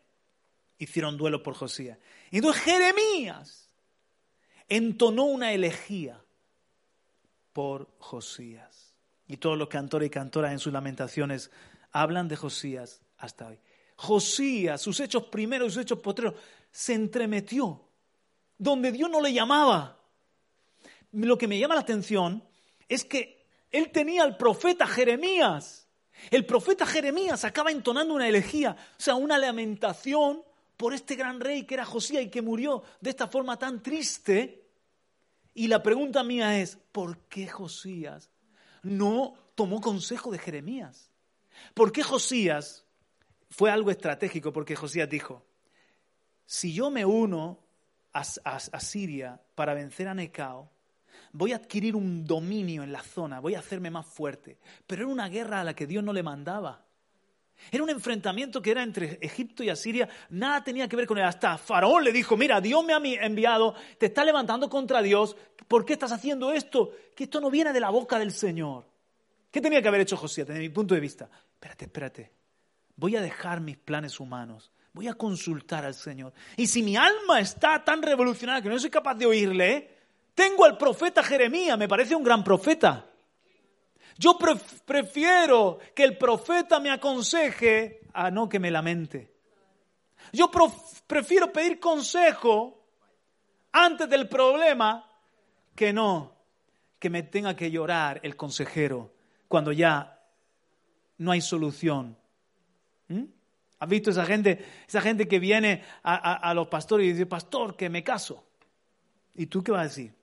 [0.78, 1.98] hicieron duelo por Josías.
[2.30, 3.68] Y entonces Jeremías
[4.68, 6.22] entonó una elegía
[7.52, 8.94] por Josías.
[9.26, 11.50] Y todos los cantores y cantoras en sus lamentaciones
[11.92, 13.58] hablan de Josías hasta hoy.
[13.96, 16.34] Josías, sus hechos primeros y sus hechos postreros,
[16.70, 17.84] se entremetió
[18.56, 20.00] donde Dios no le llamaba.
[21.12, 22.44] Lo que me llama la atención
[22.88, 25.87] es que él tenía al profeta Jeremías.
[26.30, 30.42] El profeta Jeremías acaba entonando una elegía, o sea, una lamentación
[30.76, 34.64] por este gran rey que era Josías y que murió de esta forma tan triste.
[35.54, 38.30] Y la pregunta mía es, ¿por qué Josías
[38.82, 41.10] no tomó consejo de Jeremías?
[41.74, 42.84] ¿Por qué Josías
[43.50, 45.44] fue algo estratégico porque Josías dijo,
[46.46, 47.58] si yo me uno
[48.12, 50.70] a, Siria para vencer a Necao,
[51.32, 54.58] voy a adquirir un dominio en la zona, voy a hacerme más fuerte.
[54.86, 56.84] Pero era una guerra a la que Dios no le mandaba.
[57.72, 61.24] Era un enfrentamiento que era entre Egipto y Asiria, nada tenía que ver con él.
[61.24, 65.36] Hasta Faraón le dijo, mira, Dios me ha enviado, te está levantando contra Dios,
[65.66, 66.92] ¿por qué estás haciendo esto?
[67.16, 68.86] Que esto no viene de la boca del Señor.
[69.50, 71.28] ¿Qué tenía que haber hecho Josías desde mi punto de vista?
[71.54, 72.38] Espérate, espérate
[72.98, 76.34] voy a dejar mis planes humanos, voy a consultar al Señor.
[76.56, 79.97] Y si mi alma está tan revolucionada que no soy capaz de oírle,
[80.38, 83.04] tengo al profeta Jeremías, me parece un gran profeta.
[84.16, 84.38] Yo
[84.86, 89.34] prefiero que el profeta me aconseje a no que me lamente.
[90.32, 90.48] Yo
[91.08, 92.84] prefiero pedir consejo
[93.72, 95.10] antes del problema
[95.74, 96.36] que no
[97.00, 99.12] que me tenga que llorar el consejero
[99.48, 100.20] cuando ya
[101.18, 102.16] no hay solución
[103.08, 103.24] ¿Mm?
[103.80, 107.88] ¿Has visto esa gente, esa gente que viene a, los pastores y dice, pastor, que
[107.88, 108.44] me caso?
[109.34, 110.18] ¿Y tú qué vas a decir?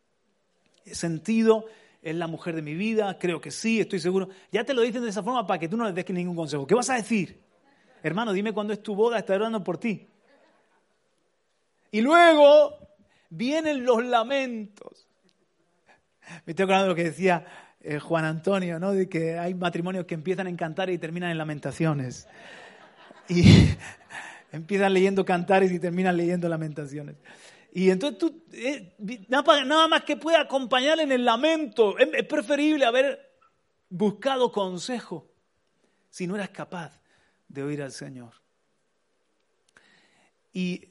[0.86, 1.66] Sentido,
[2.06, 4.30] es la mujer de mi vida, creo que sí, estoy seguro.
[4.52, 6.68] Ya te lo dicen de esa forma para que tú no les des ningún consejo.
[6.68, 7.42] ¿Qué vas a decir?
[8.04, 10.08] Hermano, dime cuándo es tu boda, estoy orando por ti.
[11.90, 12.78] Y luego
[13.32, 15.08] vienen los lamentos.
[16.46, 17.46] Me estoy acordando de lo que decía
[17.82, 18.92] eh, Juan Antonio, ¿no?
[18.92, 22.28] De que hay matrimonios que empiezan en cantar y terminan en lamentaciones.
[23.28, 23.70] Y
[24.52, 27.16] empiezan leyendo cantares y terminan leyendo lamentaciones.
[27.78, 28.96] Y entonces tú, eh,
[29.28, 31.98] nada más que pueda acompañar en el lamento.
[31.98, 33.38] Es, es preferible haber
[33.90, 35.30] buscado consejo
[36.10, 37.02] si no eras capaz
[37.50, 38.32] de oír al Señor.
[40.54, 40.88] Y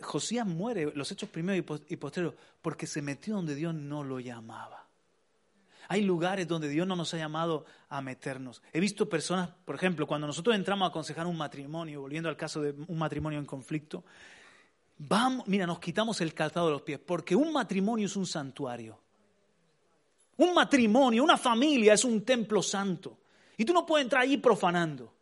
[0.00, 4.88] Josías muere, los hechos primeros y posteriores, porque se metió donde Dios no lo llamaba.
[5.86, 8.62] Hay lugares donde Dios no nos ha llamado a meternos.
[8.72, 12.62] He visto personas, por ejemplo, cuando nosotros entramos a aconsejar un matrimonio, volviendo al caso
[12.62, 14.02] de un matrimonio en conflicto,
[14.98, 18.98] vamos, mira, nos quitamos el calzado de los pies, porque un matrimonio es un santuario.
[20.38, 23.18] Un matrimonio, una familia es un templo santo.
[23.56, 25.12] Y tú no puedes entrar ahí profanando.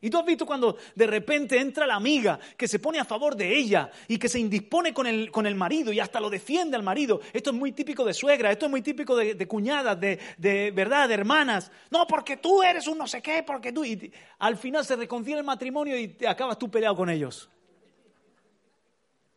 [0.00, 3.34] Y tú has visto cuando de repente entra la amiga que se pone a favor
[3.34, 6.76] de ella y que se indispone con el, con el marido y hasta lo defiende
[6.76, 7.20] al marido.
[7.32, 11.08] Esto es muy típico de suegra, esto es muy típico de, cuñadas, de, de, verdad,
[11.08, 11.72] de hermanas.
[11.90, 13.84] No, porque tú eres un no sé qué, porque tú...
[13.84, 17.48] Y al final se reconcilia el matrimonio y te acabas tú peleado con ellos.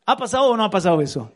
[0.09, 1.31] ¿Ha pasado o no ha pasado eso?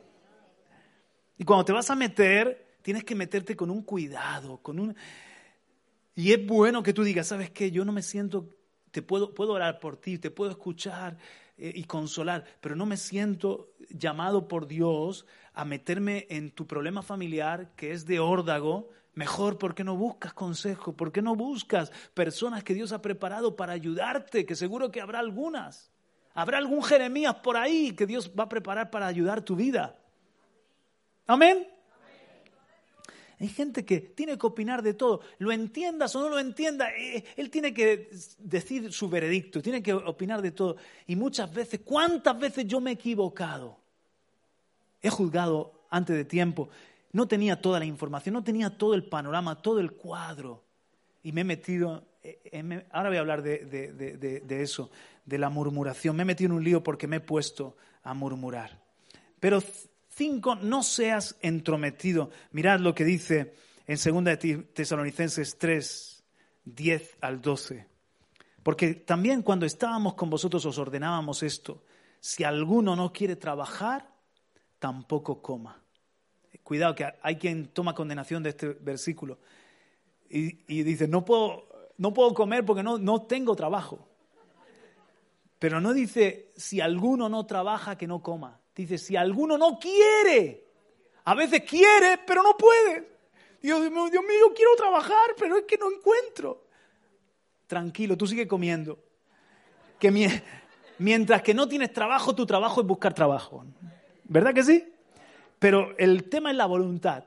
[1.38, 4.96] Y cuando te vas a meter, tienes que meterte con un cuidado, con un...
[6.16, 7.70] Y es bueno que tú digas, ¿sabes qué?
[7.70, 8.50] Yo no me siento
[8.90, 11.20] te puedo, puedo orar por ti, te puedo escuchar
[11.56, 17.04] eh, y consolar, pero no me siento llamado por Dios a meterme en tu problema
[17.04, 18.90] familiar que es de órdago.
[19.14, 20.96] Mejor, ¿por qué no buscas consejo?
[20.98, 24.48] ¿Por qué no buscas personas que Dios ha preparado para ayudarte?
[24.48, 25.93] Que seguro que habrá algunas.
[26.34, 29.96] Habrá algún Jeremías por ahí que Dios va a preparar para ayudar tu vida.
[31.28, 31.68] Amén.
[33.40, 35.22] Hay gente que tiene que opinar de todo.
[35.38, 38.10] Lo entiendas o no lo entienda, eh, él tiene que
[38.40, 40.78] decir su veredicto, tiene que opinar de todo.
[41.08, 43.78] Y muchas veces, ¿cuántas veces yo me he equivocado?
[45.02, 46.70] He juzgado antes de tiempo.
[47.12, 50.64] No tenía toda la información, no tenía todo el panorama, todo el cuadro.
[51.22, 52.04] Y me he metido,
[52.92, 54.90] ahora voy a hablar de, de eso,
[55.26, 56.16] de la murmuración.
[56.16, 58.82] Me he metido en un lío porque me he puesto a murmurar.
[59.40, 59.62] Pero
[60.16, 62.30] Cinco, no seas entrometido.
[62.52, 63.56] Mirad lo que dice
[63.88, 66.24] en 2 Tesalonicenses 3,
[66.66, 67.88] 10 al 12.
[68.62, 71.84] Porque también cuando estábamos con vosotros os ordenábamos esto.
[72.20, 74.08] Si alguno no quiere trabajar,
[74.78, 75.82] tampoco coma.
[76.62, 79.40] Cuidado que hay quien toma condenación de este versículo
[80.30, 81.68] y, dice, no puedo,
[81.98, 84.08] no puedo comer porque no, no tengo trabajo.
[85.60, 88.60] Pero no dice, si alguno no trabaja, que no coma.
[88.76, 90.66] Dice, si alguno no quiere,
[91.24, 93.14] a veces quiere, pero no puede.
[93.62, 96.66] Dios, Dios mío, quiero trabajar, pero es que no encuentro.
[97.68, 99.00] Tranquilo, tú sigue comiendo.
[100.00, 100.12] Que
[100.98, 103.66] mientras que no tienes trabajo, tu trabajo es buscar trabajo.
[104.26, 104.94] ¿Verdad que sí?
[105.60, 107.24] Pero el tema es la voluntad.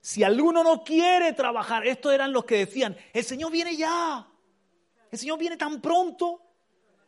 [0.00, 4.26] Si alguno no quiere trabajar, estos eran los que decían, el Señor viene ya.
[5.10, 6.42] El Señor viene tan pronto.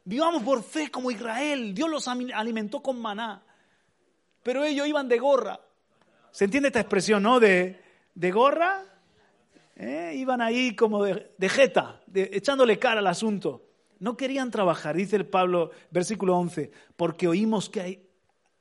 [0.05, 1.75] Vivamos por fe como Israel.
[1.75, 3.45] Dios los alimentó con maná
[4.43, 5.61] pero ellos iban de gorra.
[6.31, 7.41] ¿Se entiende esta expresión, no?
[7.41, 7.81] De,
[8.15, 8.85] de gorra,
[9.77, 10.15] ¿eh?
[10.17, 13.67] iban ahí como de, de jeta, echándole cara al asunto.
[13.99, 18.09] No querían trabajar, dice el Pablo, versículo 11, porque oímos que hay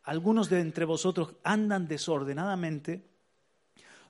[0.04, 3.09] algunos de entre vosotros andan desordenadamente,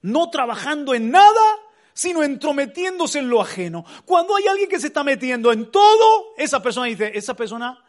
[0.02, 1.58] no trabajando en nada,
[1.94, 3.86] sino entrometiéndose en lo ajeno.
[4.06, 7.84] Cuando hay alguien que se está metiendo en todo, esa persona dice, esa persona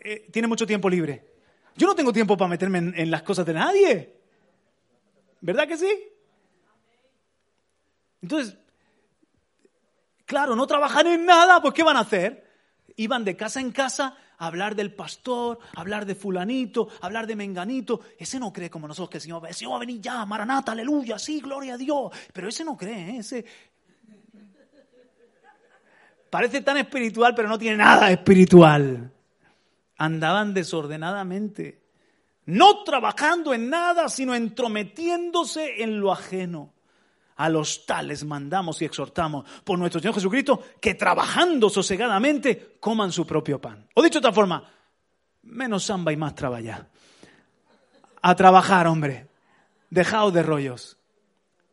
[0.00, 1.34] eh, tiene mucho tiempo libre.
[1.76, 4.16] Yo no tengo tiempo para meterme en, las cosas de nadie.
[5.40, 5.90] ¿Verdad que sí?
[8.22, 8.56] Entonces,
[10.24, 12.43] claro, no trabajan en nada, pues ¿qué van a hacer?
[12.96, 17.26] Iban de casa en casa a hablar del pastor, a hablar de fulanito, a hablar
[17.26, 18.00] de menganito.
[18.18, 19.42] Ese no cree como nosotros que el Señor,
[19.72, 22.10] va a venir ya, maranata, aleluya, sí, gloria a Dios.
[22.32, 23.16] Pero ese no cree, ¿eh?
[23.18, 23.44] ese...
[26.30, 29.12] Parece tan espiritual, pero no tiene nada espiritual
[29.96, 31.82] andaban desordenadamente,
[32.46, 36.73] no trabajando en nada, sino entrometiéndose en lo ajeno.
[37.36, 43.26] A los tales mandamos y exhortamos por nuestro Señor Jesucristo que trabajando sosegadamente coman su
[43.26, 43.88] propio pan.
[43.94, 44.70] O dicho de otra forma,
[45.42, 46.88] menos samba y más trabajar.
[48.22, 49.28] A trabajar, hombre.
[49.90, 50.96] Dejaos de rollos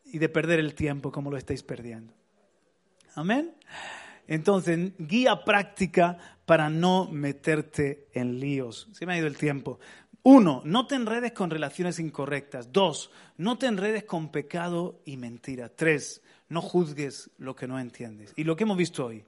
[0.05, 2.14] y de perder el tiempo como lo estáis perdiendo.
[3.16, 3.55] Amén.
[4.28, 8.88] Entonces, guía práctica para no meterte en líos.
[8.93, 9.80] Se me ha ido el tiempo.
[10.24, 12.72] Uno, no te enredes con relaciones incorrectas.
[12.72, 15.69] Dos, no te enredes con pecado y mentira.
[15.69, 18.34] Tres, no juzgues lo que no entiendes.
[18.36, 19.26] Y lo que hemos visto hoy,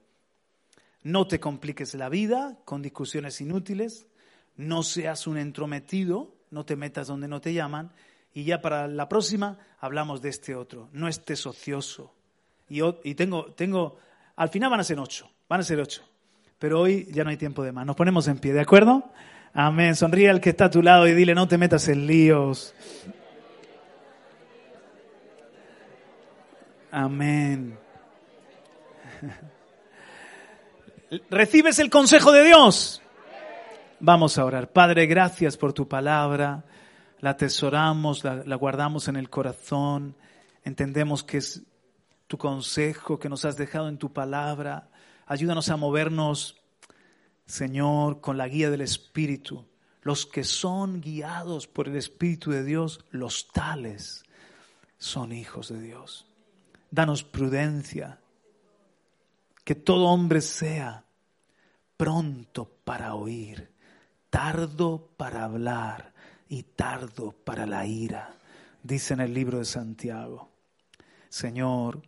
[1.02, 4.06] no te compliques la vida con discusiones inútiles,
[4.56, 7.92] no seas un entrometido, no te metas donde no te llaman.
[8.32, 12.14] Y ya para la próxima hablamos de este otro, no estés ocioso.
[12.68, 13.98] Y, tengo, tengo,
[14.36, 16.02] al final van a ser ocho, van a ser ocho.
[16.58, 17.84] Pero hoy ya no hay tiempo de más.
[17.84, 19.12] Nos ponemos en pie, ¿de acuerdo?
[19.56, 19.94] Amén.
[19.94, 22.74] Sonríe al que está a tu lado y dile, no te metas en líos.
[26.90, 27.78] Amén.
[31.30, 33.00] ¿Recibes el consejo de Dios?
[34.00, 34.72] Vamos a orar.
[34.72, 36.64] Padre, gracias por tu palabra.
[37.20, 40.16] La atesoramos, la, la, guardamos en el corazón.
[40.64, 41.62] Entendemos que es
[42.26, 44.88] tu consejo que nos has dejado en tu palabra.
[45.26, 46.60] Ayúdanos a movernos
[47.46, 49.66] Señor, con la guía del Espíritu.
[50.02, 54.24] Los que son guiados por el Espíritu de Dios, los tales
[54.98, 56.26] son hijos de Dios.
[56.90, 58.20] Danos prudencia,
[59.64, 61.04] que todo hombre sea
[61.96, 63.70] pronto para oír,
[64.30, 66.12] tardo para hablar
[66.48, 68.36] y tardo para la ira,
[68.82, 70.50] dice en el libro de Santiago.
[71.28, 72.02] Señor,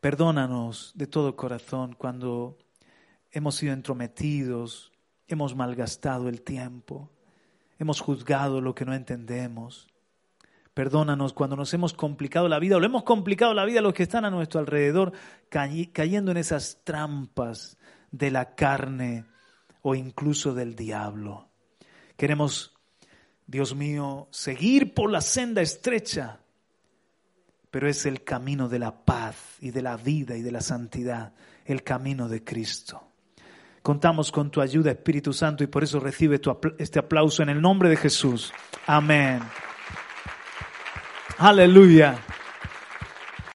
[0.00, 2.58] perdónanos de todo corazón cuando
[3.36, 4.90] hemos sido entrometidos,
[5.28, 7.10] hemos malgastado el tiempo,
[7.78, 9.88] hemos juzgado lo que no entendemos.
[10.72, 13.92] Perdónanos cuando nos hemos complicado la vida o le hemos complicado la vida a los
[13.92, 15.12] que están a nuestro alrededor,
[15.50, 17.76] cayendo en esas trampas
[18.10, 19.26] de la carne
[19.82, 21.50] o incluso del diablo.
[22.16, 22.74] Queremos,
[23.46, 26.40] Dios mío, seguir por la senda estrecha,
[27.70, 31.34] pero es el camino de la paz y de la vida y de la santidad,
[31.66, 33.06] el camino de Cristo.
[33.86, 36.40] Contamos con tu ayuda, Espíritu Santo, y por eso recibe
[36.76, 38.52] este aplauso en el nombre de Jesús.
[38.84, 39.38] Amén.
[41.38, 42.18] Aleluya.